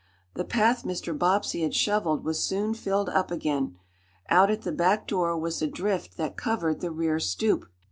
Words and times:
The 0.33 0.43
path 0.45 0.83
Mr. 0.83 1.15
Bobbsey 1.15 1.61
had 1.61 1.75
shoveled 1.75 2.23
was 2.23 2.41
soon 2.41 2.73
filled 2.73 3.07
up 3.09 3.29
again. 3.29 3.75
Out 4.29 4.49
at 4.49 4.63
the 4.63 4.71
back 4.71 5.05
door 5.07 5.37
was 5.37 5.61
a 5.61 5.67
drift 5.67 6.17
that 6.17 6.35
covered 6.35 6.81
the 6.81 6.89
rear 6.89 7.19
stoop. 7.19 7.67